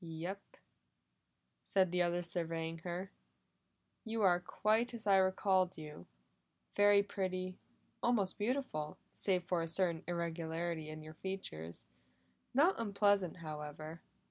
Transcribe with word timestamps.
"Yes," 0.03 0.37
said 1.63 1.91
the 1.91 2.01
other 2.01 2.23
surveying 2.23 2.79
her. 2.79 3.11
"You 4.03 4.23
are 4.23 4.39
quite 4.39 4.95
as 4.95 5.05
I 5.05 5.17
recalled 5.17 5.77
you. 5.77 6.07
Very 6.73 7.03
pretty, 7.03 7.59
almost 8.01 8.39
beautiful, 8.39 8.97
save 9.13 9.43
for 9.43 9.61
a 9.61 9.67
certain 9.67 10.03
irregularity 10.07 10.89
in 10.89 11.03
your 11.03 11.13
features. 11.13 11.85
Not 12.51 12.79
unpleasant, 12.79 13.37
however." 13.45 14.01